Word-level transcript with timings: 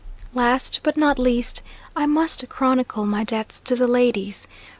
Last, 0.33 0.79
but 0.81 0.97
not 0.97 1.19
least, 1.19 1.61
I 1.95 2.07
must 2.07 2.49
chronicle 2.49 3.05
my 3.05 3.23
debts 3.23 3.59
to 3.59 3.75
the 3.75 3.85
ladies. 3.85 4.47